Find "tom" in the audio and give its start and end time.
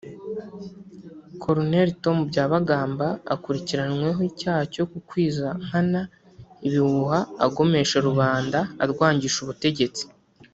2.03-2.17